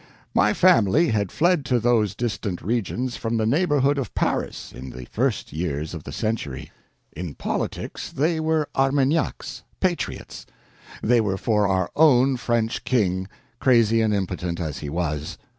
My 0.33 0.51
family 0.55 1.09
had 1.09 1.31
fled 1.31 1.63
to 1.65 1.79
those 1.79 2.15
distant 2.15 2.63
regions 2.63 3.17
from 3.17 3.37
the 3.37 3.45
neighborhood 3.45 3.99
of 3.99 4.15
Paris 4.15 4.73
in 4.75 4.89
the 4.89 5.05
first 5.05 5.53
years 5.53 5.93
of 5.93 6.05
the 6.05 6.11
century. 6.11 6.71
In 7.13 7.35
politics 7.35 8.11
they 8.11 8.39
were 8.39 8.67
Armagnacs—patriots; 8.75 10.47
they 11.03 11.21
were 11.21 11.37
for 11.37 11.67
our 11.67 11.91
own 11.95 12.35
French 12.37 12.83
King, 12.83 13.27
crazy 13.59 14.01
and 14.01 14.11
impotent 14.11 14.59
as 14.59 14.79
he 14.79 14.89
was. 14.89 15.37